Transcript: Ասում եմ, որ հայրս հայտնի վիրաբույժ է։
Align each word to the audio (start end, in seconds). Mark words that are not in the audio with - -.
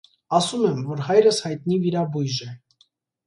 Ասում 0.35 0.63
եմ, 0.69 0.79
որ 0.87 1.03
հայրս 1.09 1.41
հայտնի 1.47 1.77
վիրաբույժ 1.83 2.39
է։ 2.47 2.49